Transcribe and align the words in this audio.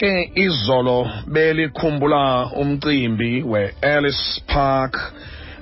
ke 0.00 0.30
izolo 0.34 1.08
belikhumbula 1.32 2.52
umcimbi 2.62 3.42
we-ellis 3.42 4.40
park. 4.46 4.94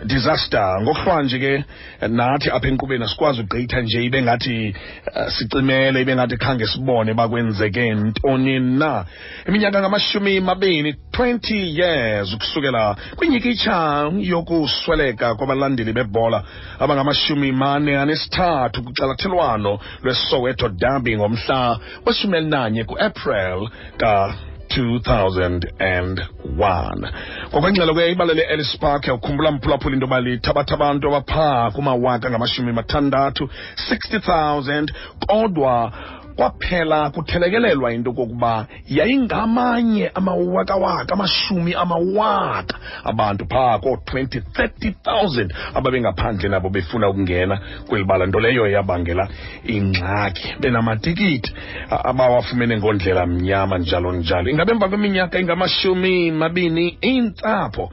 Disaster. 0.04 0.78
Ngokuhlwa 0.82 1.22
nje 1.22 1.38
ke 1.38 1.64
nathi 2.08 2.50
apha 2.50 2.68
enkqubeni 2.68 3.08
sikwazi 3.08 3.40
ugqitha 3.40 3.80
nje 3.80 4.04
ibe 4.04 4.22
ngathi 4.22 4.74
uh, 5.16 5.28
sicimele 5.28 6.00
ibe 6.00 6.14
ngathi 6.14 6.36
khange 6.36 6.66
sibone 6.66 7.14
bakwenzeke 7.14 7.94
ntoni 7.94 8.60
na. 8.60 9.04
Iminyaka 9.48 9.80
ngamashumi 9.80 10.40
mabini 10.40 10.94
20 11.12 11.80
years 11.80 12.34
ukusukela 12.34 12.96
kwinyikitsha 13.16 14.10
yokusweleka 14.20 15.34
kwabalandeli 15.34 15.92
bebhola 15.92 16.44
abangamashumi 16.78 17.52
mane 17.52 17.98
anesithathu 17.98 18.82
kucalathelwano 18.82 19.78
lwesoweto 20.02 20.68
derby 20.68 21.16
ngomhla 21.16 21.78
weshumi 22.06 22.36
elinanye 22.36 22.84
kuapril 22.84 23.68
ka 23.96 24.34
2001 24.76 27.08
ngokwengxelo 27.50 27.94
ke 27.94 28.10
ibala 28.12 28.34
le-ellis 28.34 28.76
park 28.80 29.06
yawukhumbula 29.06 29.50
mphulaphula 29.50 29.94
into 29.94 30.06
yoba 30.06 30.20
lithabatha 30.20 30.74
abantu 30.74 31.08
abaphaa 31.08 31.70
kumawaka 31.70 32.30
ngamashumi 32.30 32.72
mathandathu 32.72 33.48
60 33.90 34.18
000 34.18 34.86
kodwa 35.26 35.92
kwaphela 36.36 37.10
kuthelekelelwa 37.10 37.92
into 37.92 38.12
kokuba 38.12 38.66
yayingamanye 38.88 40.10
amawakawaka 40.14 41.14
amashumi 41.14 41.74
amawaka 41.74 42.78
abantu 43.04 43.46
phaa 43.46 43.78
koo-20 43.78 44.42
30,000 44.54 45.48
ababengaphandle 45.74 46.48
nabo 46.48 46.68
befuna 46.68 47.08
ukungena 47.08 47.60
kweli 47.88 48.04
bala 48.04 48.26
nto 48.26 48.40
leyo 48.40 48.66
yabangela 48.66 49.28
ingxaki. 49.66 50.54
Benamatikiti 50.60 51.54
abawafumene 51.90 52.78
ngondlela 52.78 53.26
mnyama 53.26 53.78
njalo 53.78 54.12
njalo. 54.12 54.50
Ingabe 54.50 54.72
emva 54.72 54.88
kweminyaka 54.88 55.38
ingamashumi 55.38 56.30
mabini 56.30 56.98
iintsapho 57.04 57.90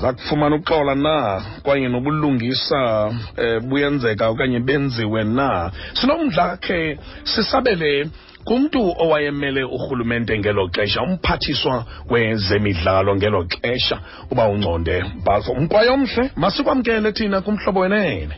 zakufumana 0.00 0.56
uxola 0.56 0.94
na? 0.94 1.42
Kwaye 1.62 1.88
nobulungisa 1.88 3.10
eh, 3.36 3.60
buyenzeka 3.60 4.28
okanye 4.28 4.60
benziwe 4.60 5.24
na? 5.24 5.70
Sinomdla 5.94 6.56
khe 6.56 6.98
sisabele 7.24 8.08
kumntu 8.44 8.94
owayemele 8.98 9.64
urhulumente 9.64 10.38
ngelo 10.38 10.68
xesha 10.68 11.02
umphathiswa 11.02 11.84
wezemidlalo 12.10 13.16
ngelo 13.16 13.44
xesha. 13.44 14.00
Uba 14.30 14.48
unconde 14.48 15.04
bhalfo 15.24 15.54
mkwaye 15.54 15.88
omhle 15.90 16.30
masikwamkele 16.36 17.12
thina 17.12 17.40
kumhlobo 17.40 17.80
wenene. 17.80 18.34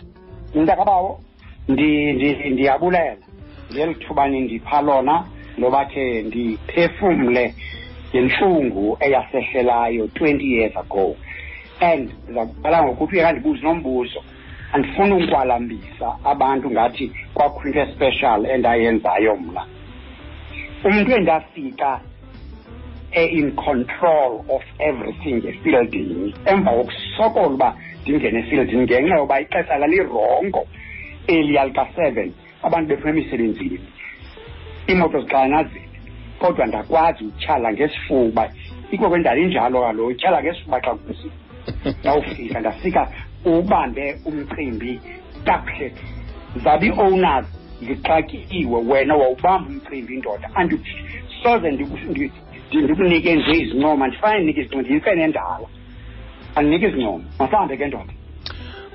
Mntakabawo 0.55 1.21
ndiyabulela. 1.69 3.17
Ngeli 3.73 3.95
thuba 3.95 4.29
nindipha 4.29 4.83
lona 4.83 5.25
loba 5.59 5.85
khe 5.85 6.23
ndiphefumle 6.23 7.55
ngentlungu 8.11 8.97
eyasehlelayo 9.01 10.05
20 10.07 10.43
years 10.43 10.77
ago. 10.77 11.17
And 11.83 12.11
ndizawuqala 12.25 12.83
ngokuthi 12.83 13.15
uye 13.15 13.25
kandibuze 13.25 13.63
nombuzo 13.63 14.21
andifuni 14.73 15.25
ukwalambisa 15.25 16.07
abantu 16.25 16.71
ngathi 16.71 17.13
kwakho 17.35 17.69
into 17.69 17.81
especial 17.81 18.47
endayenzayo 18.47 19.37
mna. 19.37 19.63
Umntu 20.85 21.13
endafika 21.13 22.01
in 23.13 23.53
control 23.53 24.45
of 24.49 24.63
everything 24.79 25.43
efieldini 25.49 26.35
emva 26.47 26.71
kokusokola 26.71 27.47
uba 27.47 27.77
ndingene 28.03 28.39
efieldini 28.39 28.83
ngenxa 28.83 29.17
yoba 29.17 29.41
ixesha 29.41 29.79
lalirongo 29.79 30.67
eliya 31.27 31.65
lika-seven 31.65 32.33
abantu 32.63 32.89
befuna 32.89 33.11
emisebenzini. 33.11 33.81
Iimoto 34.89 35.21
zixanazile 35.21 35.89
kodwa 36.39 36.67
ndakwazi 36.67 37.25
utyhala 37.25 37.73
ngesifuba. 37.73 38.53
Ikoko 38.91 39.17
endala 39.17 39.41
injalo 39.41 39.81
kaloku 39.81 40.09
utyhala 40.09 40.43
ngesifuba 40.43 40.81
xa 40.81 40.95
kunzima 40.95 41.42
ndawufika 42.01 42.61
ndafika 42.61 43.09
ubambe 43.45 44.17
umcimbi 44.25 45.01
kakuhle 45.45 45.93
zabe 46.65 46.91
zabi 46.91 46.91
owners 46.91 47.47
ndixatyiwe 47.83 48.81
wena 48.81 49.15
wawubamba 49.15 49.69
umcimbi 49.71 50.15
indoda 50.15 50.51
andisoze 50.55 51.71
ndikunike 52.73 53.35
nje 53.37 53.53
izincoma 53.53 54.07
ndifane 54.09 54.37
ndinike 54.39 54.61
izincoma 54.61 54.83
ndiyife 54.83 55.15
nendala 55.15 55.59
andinike 56.55 56.87
izincoma 56.89 57.25
masihambe 57.39 57.77
ke 57.77 57.87
ndoda 57.87 58.13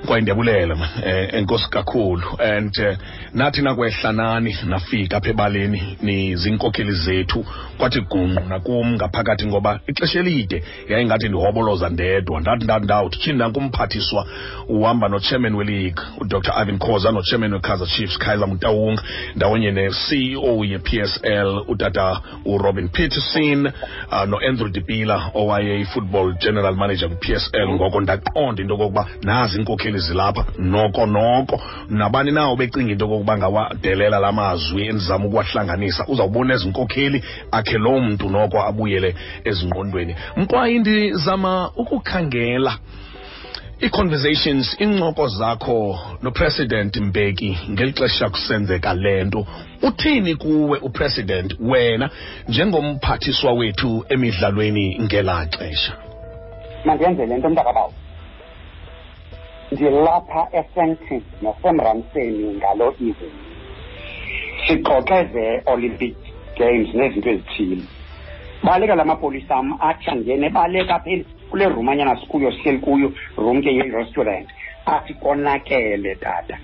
kwaye 0.06 0.22
ndiyabulela 0.22 0.76
ma 0.76 0.90
eh, 1.06 1.30
enkosi 1.34 1.70
kakhulu. 1.70 2.24
And 2.40 2.78
eh, 2.80 2.98
nathi 3.34 3.62
nakwehla 3.62 4.12
nani 4.12 4.58
nafika 4.66 5.18
apha 5.18 5.30
ebaleni 5.30 5.98
nizinkokeli 6.02 6.92
zethu 6.92 7.46
kwathi 7.78 8.02
gungqu 8.02 8.50
nakum 8.50 8.94
ngaphakathi 8.94 9.46
ngoba 9.46 9.80
ixesha 9.88 10.20
elide 10.20 10.64
yayingathi 10.90 11.30
ndihoboloza 11.30 11.90
ndedwa. 11.90 12.42
Ndathi 12.42 12.64
ndathi 12.64 12.86
ndawuthi 12.86 13.34
nankumphathiswa 13.34 14.28
uhamba 14.70 15.08
nochairman 15.08 15.56
weleague 15.56 16.04
udr. 16.20 16.52
Ivan 16.62 16.78
khoza 16.80 17.12
nochairman 17.12 17.54
wekaizer 17.54 17.88
chiefs 17.88 18.18
kaizer 18.18 18.48
mutawunga 18.48 19.04
ndawonye 19.36 19.72
ne-ceo 19.72 20.66
ye-psl 20.66 21.64
utata 21.68 22.22
urobin 22.46 22.90
peterson 22.90 23.66
uh, 24.12 24.24
noandrew 24.28 24.70
dipila 24.70 25.32
owaye-football 25.34 26.34
general 26.40 26.76
manager 26.76 27.10
kwi-psl 27.10 27.70
ngoko 27.70 28.02
ndaqonda 28.02 28.62
into 28.62 28.74
okokuba 28.74 29.08
nazi 29.24 29.60
inkokeli 29.60 29.87
iinkokheli 29.88 30.00
zilapha 30.00 30.46
noko 30.60 31.06
noko. 31.06 31.62
Nabani 31.90 32.32
na 32.32 32.50
obecinga 32.50 32.92
into 32.92 33.06
yokokuba 33.06 33.38
ngawadelela 33.38 34.20
la 34.20 34.32
mazwi 34.32 34.88
endizama 34.88 35.26
ukuwahlanganisa 35.26 36.06
uzawubona 36.08 36.54
ezi 36.54 36.68
nkokheli 36.68 37.24
akhe 37.52 37.78
loo 37.78 38.00
mntu 38.00 38.30
noko 38.30 38.62
abuyele 38.62 39.16
ezingqondweni. 39.44 40.16
Mkwayi 40.38 40.80
ndizama 40.80 41.72
ukukhangela 41.76 42.78
ii-conversations 43.84 44.76
iincoko 44.82 45.28
zakho 45.28 46.00
nopresident 46.22 46.98
mbeki 46.98 47.58
ngeli 47.72 47.94
xesha 47.94 48.30
kusenzeka 48.30 48.94
le 48.94 49.24
nto. 49.24 49.46
Uthini 49.82 50.36
kuwe 50.36 50.80
upresident 50.80 51.56
wena 51.60 52.10
njengomphathiswa 52.48 53.54
wethu 53.54 54.06
emidlalweni 54.10 55.00
ngelaa 55.02 55.46
xesha? 55.46 55.94
Mandenze 56.86 57.26
le 57.26 57.38
nto 57.38 57.50
mntakabawo. 57.50 57.94
Ndilapha 59.72 60.48
esentini 60.52 61.24
nasemramseni 61.42 62.56
ngalo 62.56 62.88
evening 62.88 63.48
sixoxe 64.68 65.24
ze-olympic 65.34 66.16
games 66.58 66.94
nezinto 66.94 67.30
ezithile. 67.30 67.84
Baleka 68.64 68.96
la 68.96 69.06
mapolisa 69.06 69.56
am 69.56 69.78
athi 69.80 70.10
angene 70.10 70.50
baleka 70.50 71.00
pheli 71.00 71.26
kule 71.50 71.66
room 71.70 71.90
anyana 71.90 72.20
sikuyo 72.22 72.52
sihleli 72.52 72.80
kuyo 72.80 73.12
room 73.38 73.62
ke 73.62 73.70
ye-restaurant 73.70 74.48
athi 74.86 75.14
konakele 75.14 76.16
tata. 76.16 76.58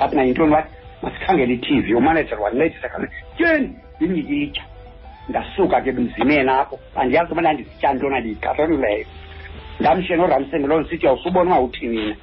Athi 0.00 0.16
na 0.16 0.22
yintoni 0.22 0.52
wathi 0.52 0.68
masikhangele 1.02 1.54
i-tv 1.54 1.94
umanager 1.94 2.40
wandincedisa 2.40 2.88
khane 2.88 3.08
tyeni 3.36 3.76
yinyikitya 4.00 4.64
ndasuka 5.28 5.80
ke 5.80 5.92
mzimeni 5.92 6.50
apho 6.50 6.78
andiyazi 6.96 7.32
uba 7.32 7.40
ndandisitya 7.40 7.92
ntoni 7.92 8.16
andiyikhahlonileyo 8.16 9.06
ndamshiye 9.80 10.16
noramseni 10.16 10.66
loo 10.66 10.80
ndisithi 10.80 11.06
awusubona 11.06 11.50
uba 11.50 11.60
uthini 11.60 12.06
na 12.06 12.16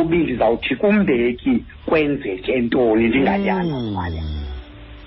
ubi 0.00 0.16
ndizawuthi 0.18 0.76
kumbeki 0.76 1.64
kwenzeke 1.86 2.60
ntoni 2.60 3.08
ndingayazi 3.08 3.90
mali 3.96 4.22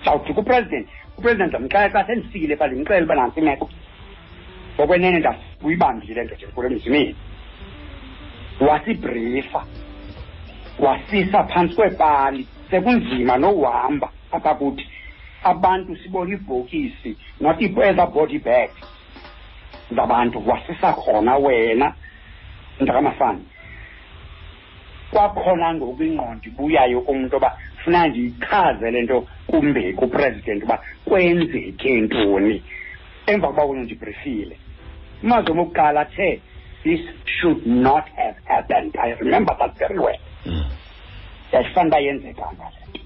zawuthi 0.06 0.34
kupresident 0.34 0.88
upresident 1.18 1.50
ndamxela 1.50 1.90
xa 1.90 2.06
sendifikile 2.08 2.56
pha 2.56 2.68
ndimxele 2.68 3.06
uba 3.06 3.16
nantsi 3.16 3.40
imeko. 3.40 3.70
Ngokwenene 4.76 5.20
ndakuyibambile 5.20 6.24
nto 6.24 6.36
nje 6.36 6.48
kule 6.48 6.68
emzimeni 6.68 7.16
wasibrifa 8.60 9.66
wasisa 10.80 11.44
phantsi 11.44 11.76
kwepali 11.76 12.48
sekunzima 12.70 13.38
nohamba 13.38 14.10
apha 14.32 14.54
kuthi 14.56 14.86
abantu 15.44 15.98
sibona 15.98 16.34
ibhokisi 16.34 17.18
not 17.40 17.62
ezaa 17.62 18.08
body 18.08 18.40
bag. 18.40 18.70
Zabantu 19.96 20.44
wasisa 20.50 20.94
khona 20.94 21.38
wena 21.38 21.94
mntakamafana. 22.80 23.40
Kwakhona 25.12 25.74
ngoku 25.74 26.04
ingqondo 26.04 26.46
ibuyayo 26.48 27.00
umntu 27.00 27.36
yoba 27.36 27.58
funa 27.84 28.08
ndiyichaze 28.08 28.92
le 28.92 29.02
nto 29.02 29.28
kumbeki 29.48 30.06
upresident 30.06 30.64
uba 30.64 30.80
kwenzeke 31.06 32.02
ntoni. 32.02 32.64
Emva 33.26 33.48
koba 33.48 33.64
wena 33.64 33.84
ndibrifile 33.84 34.58
umazwi 35.24 35.52
omokuqala 35.52 36.02
athe 36.02 36.42
this 36.84 37.02
should 37.26 37.66
not 37.68 38.06
have 38.16 38.36
happened. 38.46 38.96
I 38.98 39.12
remember 39.20 39.56
that 39.60 39.78
very 39.78 40.00
well. 40.00 40.20
Yayifana 41.52 41.88
uba 41.88 42.00
yenzekanga 42.00 42.64
le 42.64 42.88
nto 42.90 42.99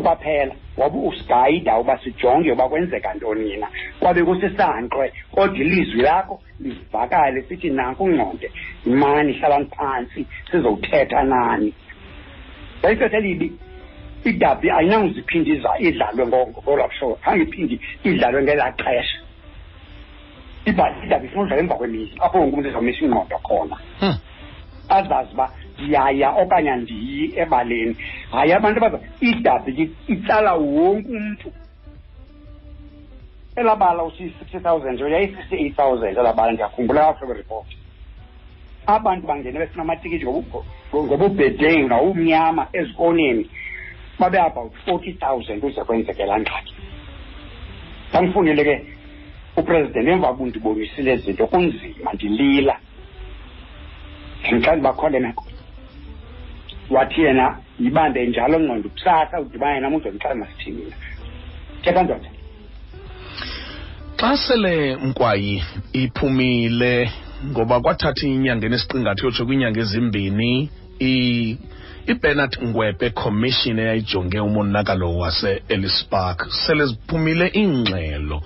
kwaphela 0.00 0.54
wabe 0.76 0.98
usigayida 0.98 1.78
uba 1.78 1.98
sijonge 1.98 2.52
uba 2.52 2.68
kwenzeka 2.68 3.14
ntoni 3.14 3.56
na 3.56 3.68
kwabe 4.00 4.24
kusisanqwe 4.24 5.12
kodwa 5.34 5.58
ilizwi 5.58 6.02
lakho 6.02 6.40
livakale 6.60 7.42
sithi 7.42 7.70
nanku 7.70 8.04
ungqonde 8.04 8.50
imani 8.86 9.32
hlalani 9.32 9.66
phantsi 9.76 10.26
sizowuthetha 10.50 11.22
nani? 11.22 11.74
Yayixesha 12.82 13.18
elibi 13.18 13.52
idabi 14.24 14.70
ayinanguziphinde 14.70 15.62
idlalwe 15.78 16.26
ngolaa 16.26 16.88
hlobo 16.88 17.14
khange 17.24 17.42
iphinde 17.42 17.78
idlalwe 18.04 18.42
ngelaa 18.42 18.72
xesha. 18.72 19.18
Idabi 20.66 21.26
ifuna 21.26 21.42
udlala 21.42 21.62
emva 21.62 21.74
kwemini 21.74 22.12
apho 22.20 22.38
wonke 22.38 22.56
umntu 22.56 22.68
ezawumisa 22.68 23.04
ingqondo 23.04 23.38
khona. 23.38 23.76
Hmm. 24.00 24.18
azazi 24.88 25.32
uba 25.32 25.50
ndiyaya 25.82 26.30
okanye 26.42 26.70
andiyi 26.70 27.32
ebaleni. 27.36 27.96
Hayi 28.30 28.52
abantu 28.52 28.78
abaza 28.78 28.98
idabi 29.20 29.90
itsala 30.08 30.54
wonke 30.54 31.08
umntu. 31.08 31.52
Elaa 33.56 33.76
bala 33.76 34.02
usiyi-sixty 34.04 34.60
thousand 34.60 35.00
yayi-sixty-eight 35.00 35.76
thousand 35.76 36.16
elaa 36.16 36.32
bala 36.32 36.52
ndiyakhumbula 36.52 37.12
kakuhle 37.12 37.34
report. 37.34 37.66
Abantu 38.86 39.26
bangene 39.26 39.58
befuna 39.58 39.82
amatikiti 39.82 40.26
ngobubhedeyo 40.94 41.88
nawumnyama 41.88 42.68
ezikoneni 42.72 43.50
babe 44.18 44.38
about 44.40 44.72
forty 44.84 45.12
thousand 45.12 45.64
uze 45.64 45.84
kwenzeke 45.84 46.26
laa 46.26 46.38
ngxaki. 46.38 46.74
Ndandifundile 48.10 48.64
ke 48.64 48.86
upresident 49.56 50.08
emva 50.08 50.34
kundibonisile 50.34 51.16
zinto 51.16 51.46
kunzima 51.46 52.12
ndilila. 52.12 52.78
Ndibakhole 54.52 55.20
meko 55.20 55.44
wathi 56.90 57.20
yena 57.20 57.56
yibambe 57.80 58.26
njalo 58.26 58.60
ngqondo 58.60 58.88
kusasa 58.88 59.40
udibane 59.40 59.80
nam 59.80 59.94
uzondixela 59.94 60.34
masithini. 60.34 60.92
Thetha 61.82 62.02
ndoda? 62.02 62.28
Xa 64.16 64.36
sele 64.36 64.96
mkwayi 64.96 65.62
iphumile 65.92 67.10
ngoba 67.50 67.80
kwathatha 67.80 68.26
inyanga 68.26 68.66
enesiqingatha 68.66 69.24
yotsho 69.24 69.46
kwiinyanga 69.46 69.80
ezimbini 69.80 70.70
ibernard 72.06 72.54
ngwebe 72.62 73.10
commission 73.10 73.78
eyayijonge 73.78 74.40
umonakalo 74.40 75.18
wase-ellis 75.18 76.06
park. 76.10 76.38
Sele 76.50 76.86
ziphumile 76.86 77.46
iingxelo 77.54 78.42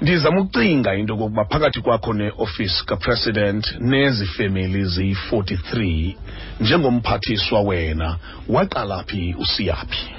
ndizama 0.00 0.40
ukucinga 0.40 0.94
into 0.94 1.14
okokuba 1.14 1.44
phakathi 1.44 1.80
kwakho 1.80 2.12
neofisi 2.12 2.86
kapresident 2.86 3.64
nezi 3.80 4.26
femeli 4.26 4.84
ziyi-43 4.84 6.14
njengomphathiswa 6.60 7.60
wena 7.60 8.16
waqala 8.48 9.02
phi 9.02 9.34
usiyaphi 9.38 10.16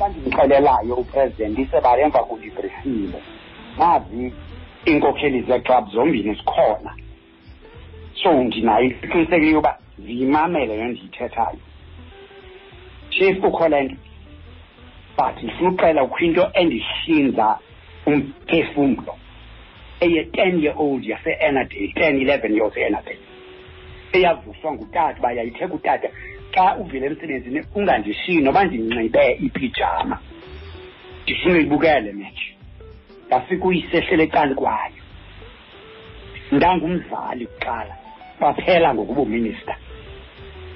xa 0.00 0.08
ndimxelelayo 0.08 0.94
upresident 0.94 1.58
isebala 1.58 2.02
emva 2.02 2.24
kundibrifile. 2.24 3.20
Nazi 3.78 4.32
iinkokheli 4.86 5.42
zeeklab 5.42 5.90
zombini 5.92 6.34
zikhona. 6.34 6.92
So 8.22 8.32
ndinayo 8.32 8.86
iqinisekile 8.86 9.56
uba 9.56 9.78
ziyimamele 9.98 10.76
le 10.76 10.84
ndiyithethayo. 10.84 11.60
Chief 13.10 13.40
kukho 13.40 13.68
le 13.68 13.82
nto. 13.82 13.96
But 15.16 15.42
ndifuna 15.42 15.70
uxela 15.70 16.02
kukho 16.06 16.24
into 16.24 16.50
endihlinza 16.52 17.58
umphefumlo 18.06 19.14
eye-ten 20.00 20.62
year 20.62 20.74
old 20.76 21.04
yase-enadale 21.04 21.92
ten 21.94 22.20
eleven 22.20 22.54
years 22.54 22.76
enadale 22.76 23.18
eyavuswa 24.12 24.72
ngutata 24.72 25.18
uba 25.18 25.32
yayitheka 25.32 25.74
utata 25.74 26.08
xa 26.54 26.76
uvile 26.76 27.06
emsebenzini 27.06 27.60
ungandishiyi 27.74 28.40
noba 28.42 28.64
ndinxibe 28.64 29.32
ipijama 29.46 30.18
ndifuna 31.22 31.54
uyibukele 31.54 32.12
metshi 32.12 32.50
ndafika 33.26 33.64
uyisehlele 33.64 34.22
ecali 34.24 34.54
kwayo. 34.54 35.02
Ndangumzali 36.52 37.46
kuqala 37.46 37.94
baphela 38.40 38.94
ngokubuminista 38.94 39.74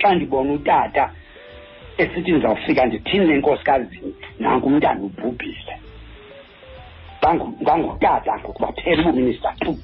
xa 0.01 0.15
ndibona 0.15 0.53
utata 0.53 1.05
esithi 1.99 2.31
ndizawufika 2.33 2.87
ndithini 2.87 3.27
nenkosikazi 3.27 3.99
nanku 4.39 4.67
umntana 4.69 5.01
ubhubhile. 5.09 5.75
Ndangu- 7.25 7.57
ndangutata 7.61 8.39
ngokuba 8.39 8.73
phela 8.73 9.03
ubuminista 9.03 9.53
tu 9.61 9.77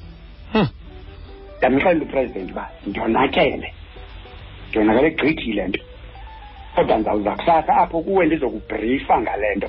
Hmm. 0.53 0.69
ndamxelela 1.59 2.03
upresident 2.05 2.51
uba 2.51 2.69
ndonakele. 2.87 3.73
Ndonakele 4.71 5.11
gqithi 5.11 5.53
le 5.53 5.69
nto. 5.69 5.81
Kodwa 6.75 6.97
ndizawuza 6.97 7.31
kusasa 7.37 7.77
apho 7.77 8.01
kuwe 8.03 8.27
ndizokubhrifa 8.27 9.21
ngale 9.21 9.55
nto. 9.57 9.69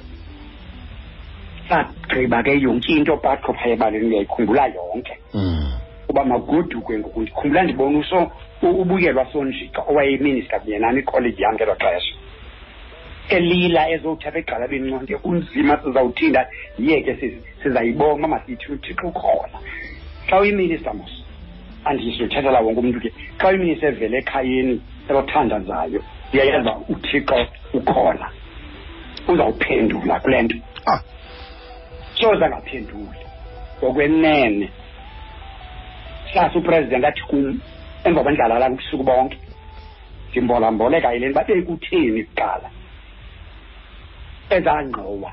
Sagqiba 1.70 2.44
ke 2.44 2.60
yonke 2.60 2.92
into 2.92 3.16
batho 3.18 3.54
phaya 3.54 3.74
ebaleni 3.74 4.06
uyayikhumbula 4.08 4.68
yonke. 4.68 5.18
Mm. 5.34 5.72
uba 6.10 6.26
magodukwe 6.26 7.00
ngoku 7.00 7.22
ndikhumbula 7.22 7.64
ndibona 7.64 8.00
uso 8.00 8.32
u- 8.62 8.82
ubuyelwa 8.82 9.26
sonjika 9.32 9.82
owayeminista 9.88 10.60
kunye 10.60 10.80
nam 10.80 10.98
ikholeji 10.98 11.42
yam 11.42 11.56
ngelo 11.56 11.76
xesha 11.76 12.16
elila 13.36 13.90
ezowuthatha 13.90 14.40
egxalabeni 14.40 14.88
nconke 14.92 15.16
unzima 15.24 15.78
sizawuthinda. 15.84 16.48
Yeke 16.80 17.14
siz- 17.20 17.42
sizayibonga 17.64 18.28
masiyithi 18.28 18.72
uthixo 18.72 19.08
ukhona 19.08 19.58
xa 20.30 20.40
uyiminista 20.40 20.94
mos 20.94 21.12
andizothathela 21.86 22.60
wonke 22.62 22.80
umntu 22.80 23.00
ke. 23.00 23.10
Xa 23.40 23.48
uyiminista 23.50 23.88
evele 23.88 24.18
ekhayeni 24.18 24.82
elothandazayo 25.10 26.02
uyayazi 26.34 26.62
uba 26.70 26.78
uthixo 26.90 27.38
ukhona. 27.74 28.28
Uzawuphendula 29.28 30.20
kule 30.20 30.42
nto. 30.42 30.58
Ah. 30.86 31.00
Soze 32.16 32.46
angaphenduli 32.46 33.20
ngokwenene 33.84 34.70
hlasa 36.32 36.60
upresident 36.60 37.06
athi 37.06 37.22
kum 37.22 37.60
emva 38.06 38.24
kwendlala 38.24 38.70
kusuku 38.70 39.04
bonke 39.04 39.38
ndimbolamboleka 40.32 41.14
yileni 41.14 41.34
nto 41.34 41.40
babekutheni 41.40 42.24
kuqala 42.24 42.70
ezangqowa 44.56 45.32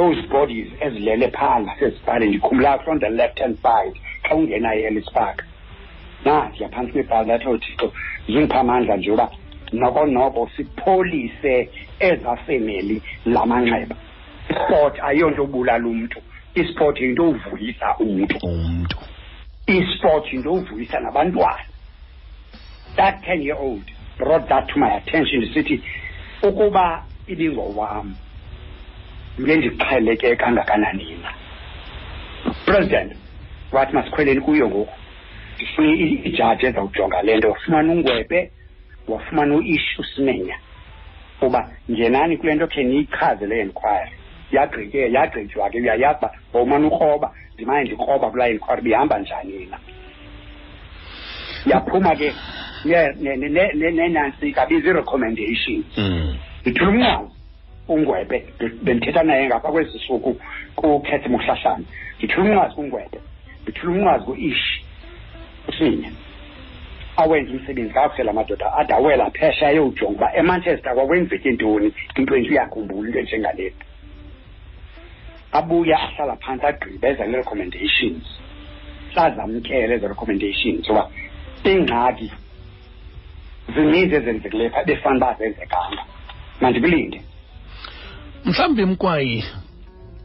those 0.00 0.22
bodies 0.28 0.68
ezilele 0.80 1.28
phaa 1.28 1.60
ngasezibhale 1.60 2.26
ndikhumbula 2.26 2.78
from 2.78 3.00
the 3.00 3.08
left 3.08 3.38
hand 3.38 3.56
side 3.56 4.00
xa 4.22 4.34
ungena 4.34 4.74
e-ellis 4.74 5.10
park. 5.12 5.44
Nandiya 6.24 6.68
phantsi 6.68 6.92
kwebhali 6.92 7.32
athi 7.32 7.48
othixo 7.48 7.92
zungipha 8.28 8.60
amandla 8.60 8.96
nje 8.96 9.10
uba 9.10 9.30
noko 9.72 10.06
noko 10.06 10.50
sipholise 10.56 11.70
ezaa 11.98 12.36
femeli 12.36 13.02
la 13.26 13.46
manxeba. 13.46 13.96
Isport 14.50 15.00
ayiyonto 15.02 15.42
obulala 15.42 15.88
umntu. 15.88 16.18
Isport 16.54 17.00
yinto 17.00 17.28
ovuyisa 17.28 17.96
umntu. 17.98 18.36
Umntu. 18.46 18.96
Isport 19.66 20.32
yinto 20.32 20.52
ovuyisa 20.52 21.00
nabantwana. 21.00 21.64
That 22.96 23.22
ten 23.24 23.42
year 23.42 23.58
old 23.58 23.84
brought 24.18 24.48
that 24.48 24.68
to 24.68 24.78
my 24.78 24.96
attention 24.96 25.42
ndisithi 25.42 25.82
ukuba 26.42 27.04
ibingowam 27.32 28.14
ngendiqheleke 29.40 30.36
kangakanani 30.36 31.16
na? 31.22 31.30
President 32.66 33.12
wathi 33.72 33.92
masikhweleni 33.94 34.40
kuyo 34.40 34.68
ngoku 34.68 34.92
ndifuna 35.56 35.88
i- 35.94 36.20
ijaji 36.24 36.66
ezawujonga 36.66 37.22
le 37.22 37.36
nto. 37.36 37.50
Wafumana 37.50 37.92
ungwebe 37.92 38.50
wafumana 39.08 39.54
u-ishu 39.54 40.04
simenya. 40.04 40.56
Uba 41.42 41.70
ngenani 41.90 42.36
kule 42.36 42.54
nto 42.54 42.66
khe 42.66 42.84
niyichaze 42.84 43.46
le 43.46 43.60
enquiry 43.60 44.10
yagqitye 44.52 45.12
yagqitywa 45.12 45.70
ke 45.70 45.78
uyayazi 45.80 46.18
uba 46.18 46.30
ngomane 46.54 46.86
ukroba 46.86 47.32
ndimane 47.54 47.84
ndikroba 47.84 48.30
kulaa 48.30 48.48
enquiry 48.48 48.82
bihamba 48.82 49.18
njani 49.18 49.66
na? 49.70 49.78
Yaphuma 51.66 52.16
ke 52.16 52.32
ne- 52.84 53.12
ne- 53.20 53.36
ne- 53.36 53.72
ne- 53.74 53.90
nenantsika 53.90 54.66
bizi-recommendations 54.66 55.84
Mm. 56.60 56.70
ndithula 56.70 56.90
umnqwazi 56.90 57.34
ungwebe 57.88 58.44
bendithetha 58.82 59.22
naye 59.22 59.46
ngapha 59.46 59.72
kwezi 59.72 59.98
suku 59.98 60.40
kukhethe 60.76 61.28
muhlahlana 61.28 61.84
ndithula 62.18 62.44
umnqwazi 62.44 62.74
kungwebe 62.74 63.18
ndithula 63.62 63.92
umnqwazi 63.92 64.24
ku-ishi 64.24 64.84
usinya 65.68 66.10
awenza 67.16 67.52
umsebenzi 67.52 67.94
kakuhle 67.94 68.24
la 68.24 68.32
madoda 68.32 68.72
ade 68.72 68.94
awela 68.94 69.30
phesha 69.30 69.66
ayowujonga 69.68 70.16
uba 70.16 70.36
emanchester 70.36 70.94
kwakwenzeke 70.94 71.50
ntoni 71.50 71.92
into 72.16 72.36
enje 72.36 72.50
uyakhumbula 72.50 73.08
into 73.08 73.18
enjengalena 73.18 73.84
abuya 75.52 75.98
ahlala 75.98 76.36
phantsi 76.36 76.66
agqibe 76.66 77.08
eza 77.08 77.26
ne-recommendations 77.26 78.24
sazamkela 79.14 79.94
ezo 79.94 80.08
recommendations 80.08 80.88
uba 80.88 81.10
ingxaki 81.64 82.30
zininzi 83.74 84.14
ezenzekileyo 84.14 84.70
phaa 84.70 84.84
befana 84.84 85.16
uba 85.16 85.34
zenzekanga 85.38 86.02
mandikulinde 86.60 87.22
mhlawumbi 88.44 88.84
mkwayi 88.84 89.44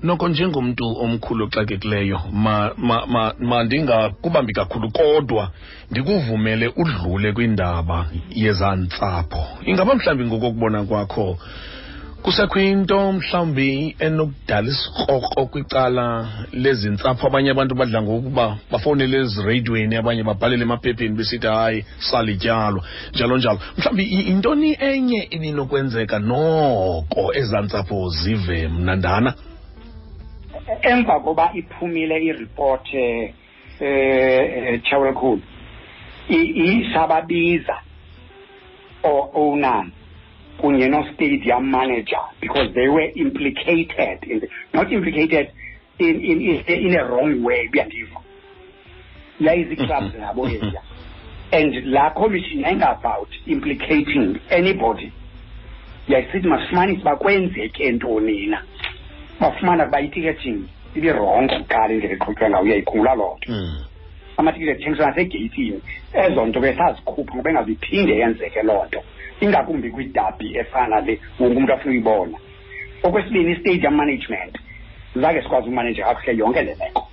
noko 0.03 0.27
njengomntu 0.27 0.85
omkhulu 1.03 1.45
oxakekileyo 1.45 2.19
ma, 2.31 2.71
ma, 2.77 3.05
ma, 3.05 3.33
mandingakubambi 3.39 4.53
kakhulu 4.53 4.91
kodwa 4.91 5.51
ndikuvumele 5.91 6.67
udlule 6.67 7.31
kwindaba 7.31 8.05
yezantsapho. 8.29 9.43
Ingaba 9.65 9.95
mhlawumbi 9.95 10.25
ngokokubona 10.25 10.83
kwakho 10.83 11.37
kusekho 12.25 12.59
into 12.59 13.11
mhlawumbi 13.11 13.95
enokudala 13.99 14.67
isikrokro 14.67 15.45
kwicala 15.45 16.27
lezi 16.53 16.89
ntsapho 16.89 17.27
abanye 17.27 17.49
abantu 17.51 17.75
badla 17.75 18.01
ngokuba 18.01 18.57
bafowunele 18.71 19.17
ezireyidweni 19.17 19.95
abanye 19.95 20.23
babhalele 20.23 20.63
emaphepheni 20.63 21.17
besithi 21.17 21.47
hayi 21.47 21.85
salityalwa 21.99 22.83
njalo 23.13 23.37
njalo. 23.37 23.59
Mhlawumbi 23.77 24.03
yintoni 24.13 24.77
enye 24.79 25.27
ebinokwenzeka 25.35 26.19
noko 26.19 27.21
ezaa 27.39 27.61
ntsapho 27.61 28.09
zive 28.09 28.67
mnandana 28.67 29.33
emva 30.81 31.19
koba 31.19 31.51
iphumile 31.53 32.15
iriport 32.25 32.93
eh 32.93 33.33
eh 33.79 34.81
Chawelkhulu 34.83 35.41
isababiza 36.29 37.77
owners 39.33 40.04
kunye 40.61 40.89
no 40.89 41.05
stadium 41.13 41.71
manager 41.71 42.21
because 42.41 42.73
they 42.73 42.87
were 42.87 43.11
implicated 43.15 44.23
in 44.23 44.39
the, 44.39 44.47
not 44.73 44.91
implicated 44.91 45.51
in 45.99 46.15
in 46.21 46.41
in, 46.41 46.63
in 46.67 46.99
a 46.99 47.03
wrong 47.05 47.43
way 47.43 47.67
kuyandiva 47.67 48.21
yayizi 49.39 49.75
clubs 49.75 50.15
nabo 50.15 50.47
eziya 50.47 50.81
and 51.51 51.85
la 51.85 52.09
commission 52.11 52.63
aingabout 52.65 53.29
implicating 53.47 54.39
anybody. 54.49 55.11
Yayisithi 56.07 56.47
masifumanise 56.47 57.01
uba 57.01 57.15
kwenzeke 57.15 57.91
ntoni 57.91 58.47
na 58.47 58.63
bafumana 59.39 59.83
ukuba 59.83 60.01
iticketing 60.01 60.63
ibirongo 60.95 61.55
kuqala 61.55 61.93
indlela 61.93 62.13
eqhutywa 62.13 62.49
ngayo 62.49 62.63
uyayikhumbula 62.63 63.15
loo 63.15 63.37
nto. 63.37 63.51
Mm. 63.51 63.83
Amatikiti 64.37 64.71
athengiswa 64.71 65.07
nasegeyithini 65.07 65.81
ezo 66.13 66.45
nto 66.45 66.59
besazikhupha 66.59 67.35
ngoba 67.35 67.49
engaziphinde 67.49 68.13
yenzeke 68.17 68.61
loo 68.61 68.85
nto 68.85 69.01
ingakumbi 69.41 69.91
kwidabi 69.91 70.57
efana 70.57 70.99
le 71.01 71.19
wonke 71.39 71.57
umntu 71.57 71.73
afuna 71.73 71.91
uyibona 71.91 72.37
okwesibini 73.03 73.51
i-stadium 73.51 73.95
management 73.95 74.57
zake 75.15 75.41
sikwazi 75.41 75.69
umaneja 75.69 76.05
kakuhle 76.05 76.37
yonke 76.37 76.61
le 76.61 76.75
meko 76.79 77.07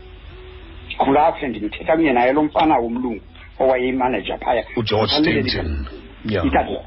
khula 0.99 1.21
kakuhle 1.25 1.49
ndimthetha 1.49 1.97
kunye 1.97 2.13
naye 2.13 2.33
lo 2.33 2.43
mfana 2.43 2.79
womlungu 2.79 3.21
owayeyimaneja 3.59 4.39
phaya 4.39 4.65
ugeorge 4.77 5.15
ithathe 6.25 6.79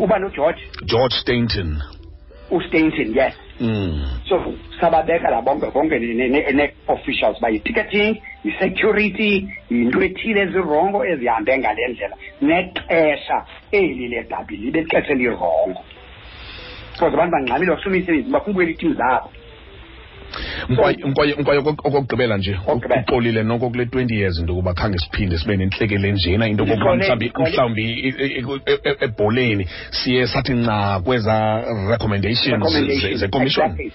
uba 0.00 0.18
nogeorge 0.18 0.62
george 0.84 1.16
stainton 1.20 1.82
ustainton 2.50 3.16
yes 3.16 3.34
mm. 3.38 3.45
So 4.28 4.54
sababeka 4.80 5.30
la 5.30 5.40
bonke 5.40 5.70
bonke 5.72 5.98
ne-officials 5.98 7.38
uba 7.38 7.48
yi-ticketing 7.48 8.20
yi-security 8.44 9.48
yinto 9.70 10.02
ethile 10.02 10.40
ezirongo 10.42 11.04
ezihambe 11.04 11.58
ngale 11.58 11.88
ndlela. 11.88 12.16
Nexesha 12.40 13.44
eli 13.72 14.08
ledabi 14.08 14.56
libe 14.56 14.84
xesha 14.84 15.12
elirongo 15.12 15.80
because 16.92 17.14
abantu 17.14 17.32
bangxamile 17.36 17.70
bafuna 17.70 17.96
imisebenzi 17.96 18.30
bafuna 18.30 18.70
itim 18.70 18.94
zabo. 18.94 19.30
Mkwaye- 20.68 21.04
mkwaye 21.04 21.34
mkwaye 21.34 21.60
okok- 21.60 21.86
okokugqibela 21.88 22.36
nje 22.36 22.58
uxolile 23.00 23.42
noko 23.42 23.70
kule 23.70 23.84
20 23.84 24.14
years 24.14 24.38
into 24.38 24.52
yokuba 24.52 24.74
khange 24.74 24.98
siphinde 24.98 25.38
sibe 25.38 25.56
nentlekele 25.56 26.12
njena 26.12 26.48
into 26.48 26.64
yokokuba 26.64 26.96
mhlawumbi 26.96 27.82
e- 28.08 28.68
e- 28.84 28.96
ebholeni 29.00 29.68
siye 29.90 30.26
sathi 30.26 30.52
nca 30.52 31.00
kweza 31.04 31.64
recommendations 31.90 32.44
ze- 32.46 32.52
Recommendations, 32.56 33.20
ze-commission 33.20 33.66
exactly. 33.70 33.92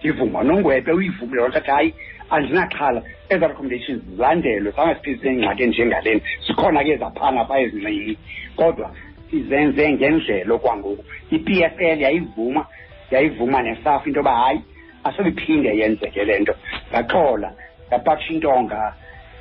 ndivuma 0.00 0.42
nongwebe 0.42 0.92
uyivumile 0.92 1.42
wathathi 1.42 1.70
hayi 1.70 1.94
andinaxhala. 2.30 3.02
Eza 3.28 3.46
recommendations 3.48 4.02
zilandelwe 4.04 4.72
sangasiphiliseni 4.72 5.34
ingxaki 5.42 5.62
enjengaleni 5.62 6.22
zikhona 6.46 6.84
ke 6.84 6.96
zaphana 6.96 7.44
pha 7.44 7.60
ezincinci 7.60 8.18
kodwa 8.56 8.90
sizenze 9.30 9.92
ngendlela 9.92 10.54
okwangoku. 10.54 11.04
I-p 11.30 11.62
f 11.62 11.80
l 11.80 12.00
yayivuma 12.00 12.66
yayivuma 13.10 13.62
nesafu 13.62 14.08
into 14.08 14.20
yoba 14.20 14.34
hayi 14.36 14.60
asobiphinde 15.08 15.70
yenzeke 15.80 16.24
le 16.24 16.38
nto. 16.38 16.54
Ngaxola 16.90 17.50
yapakisha 17.90 18.32
intonga 18.34 18.94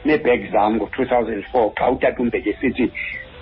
neebhegi 0.05 0.51
zam 0.51 0.75
ngo-two 0.75 1.05
thousand 1.05 1.43
four 1.51 1.73
xa 1.77 1.89
utata 1.91 2.21
umbeki 2.21 2.49
esithi 2.49 2.91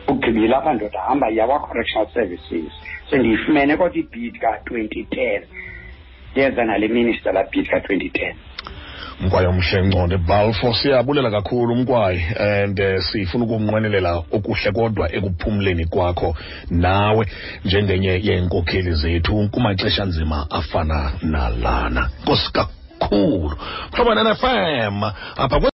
ugqibile 0.07 0.55
apha 0.55 0.73
ndoda 0.73 0.99
hamba 0.99 1.27
yakwa-correctional 1.29 2.07
services. 2.13 2.71
So 3.09 3.17
ndiyifumene 3.17 3.77
kodwa 3.77 3.97
ibhidi 3.97 4.39
ka-twenty 4.39 5.03
ten. 5.03 5.41
Yeza 6.35 6.63
nale 6.65 6.87
minister 6.87 7.33
laa 7.33 7.43
bhidi 7.43 7.69
ka-twenty 7.69 8.09
ten. 8.09 8.35
Mkwaye 9.21 9.47
omhle 9.47 9.83
ngconde 9.87 10.17
balfo 10.17 10.73
siyabulela 10.73 11.31
kakhulu 11.31 11.75
mkwaye 11.75 12.25
and 12.39 12.79
uh, 12.79 13.03
sifuna 13.03 13.45
ukumnqwenelela 13.45 14.23
okuhle 14.31 14.71
kodwa 14.71 15.15
ekuphumleni 15.15 15.85
kwakho 15.85 16.35
nawe 16.69 17.27
njengenye 17.65 18.21
yeenkokheli 18.23 18.93
zethu 18.93 19.49
kumaxesha 19.51 20.05
nzima 20.05 20.47
afana 20.49 21.11
nalana. 21.21 22.09
Nkosi 22.23 22.51
kakhulu. 22.53 23.57
Mhlobo 23.91 24.15
nfm 24.15 25.03
apha 25.37 25.59